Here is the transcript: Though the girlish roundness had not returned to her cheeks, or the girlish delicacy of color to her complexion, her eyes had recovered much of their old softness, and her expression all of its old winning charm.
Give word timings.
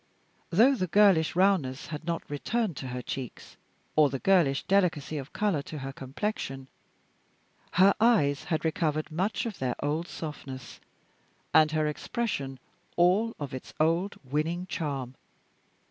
Though 0.49 0.73
the 0.73 0.87
girlish 0.87 1.35
roundness 1.35 1.85
had 1.93 2.05
not 2.05 2.27
returned 2.27 2.75
to 2.77 2.87
her 2.87 3.03
cheeks, 3.03 3.55
or 3.95 4.09
the 4.09 4.17
girlish 4.17 4.63
delicacy 4.63 5.19
of 5.19 5.31
color 5.31 5.61
to 5.61 5.77
her 5.77 5.93
complexion, 5.93 6.69
her 7.73 7.93
eyes 8.01 8.45
had 8.45 8.65
recovered 8.65 9.11
much 9.11 9.45
of 9.45 9.59
their 9.59 9.75
old 9.85 10.07
softness, 10.07 10.79
and 11.53 11.71
her 11.73 11.85
expression 11.85 12.57
all 12.95 13.35
of 13.39 13.53
its 13.53 13.75
old 13.79 14.15
winning 14.25 14.65
charm. 14.65 15.13